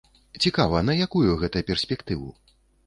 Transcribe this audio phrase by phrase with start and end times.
[0.45, 2.29] Цікава, на якую гэта перспектыву?